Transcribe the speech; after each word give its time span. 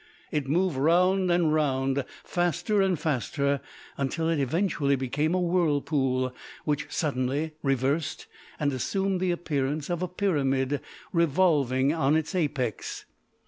It 0.31 0.47
moved 0.49 0.77
round 0.77 1.29
and 1.29 1.53
round 1.53 2.05
faster 2.23 2.81
and 2.81 2.97
faster, 2.99 3.61
until 3.99 4.29
it 4.29 4.39
eventually 4.39 4.95
became 4.95 5.35
a 5.35 5.39
whirlpool; 5.39 6.33
which 6.65 6.87
suddenly 6.89 7.51
reversed 7.61 8.25
and 8.59 8.73
assumed 8.73 9.19
the 9.19 9.29
appearance 9.29 9.91
of 9.91 10.01
a 10.01 10.07
pyramid 10.07 10.81
revolving 11.13 11.93
on 11.93 12.15
its 12.15 12.33
apex. 12.33 13.05